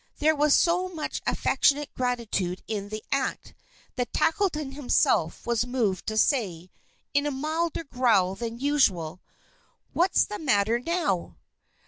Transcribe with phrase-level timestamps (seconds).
[0.17, 3.53] There was so much affectionate gratitude in the act,
[3.97, 6.71] that Tackleton himself was moved to say,
[7.13, 9.21] in a milder growl than usual:
[9.93, 11.37] "What's the matter now?"